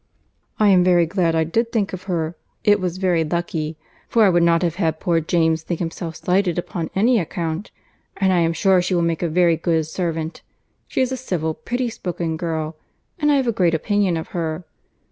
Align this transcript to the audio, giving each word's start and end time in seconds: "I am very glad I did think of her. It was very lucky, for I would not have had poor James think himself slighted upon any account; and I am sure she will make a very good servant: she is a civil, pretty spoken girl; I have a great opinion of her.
"I 0.59 0.69
am 0.69 0.83
very 0.83 1.05
glad 1.05 1.35
I 1.35 1.43
did 1.43 1.71
think 1.71 1.93
of 1.93 2.05
her. 2.09 2.35
It 2.63 2.79
was 2.79 2.97
very 2.97 3.23
lucky, 3.23 3.77
for 4.09 4.23
I 4.23 4.29
would 4.29 4.41
not 4.41 4.63
have 4.63 4.77
had 4.77 4.99
poor 4.99 5.19
James 5.19 5.61
think 5.61 5.79
himself 5.79 6.15
slighted 6.15 6.57
upon 6.57 6.89
any 6.95 7.19
account; 7.19 7.69
and 8.17 8.33
I 8.33 8.39
am 8.39 8.51
sure 8.53 8.81
she 8.81 8.95
will 8.95 9.03
make 9.03 9.21
a 9.21 9.29
very 9.29 9.57
good 9.57 9.85
servant: 9.85 10.41
she 10.87 11.01
is 11.01 11.11
a 11.11 11.17
civil, 11.17 11.53
pretty 11.53 11.91
spoken 11.91 12.35
girl; 12.35 12.77
I 13.21 13.27
have 13.27 13.45
a 13.45 13.51
great 13.51 13.75
opinion 13.75 14.17
of 14.17 14.29
her. 14.29 14.63